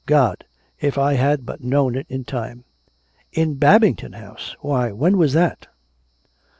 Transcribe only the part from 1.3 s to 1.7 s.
but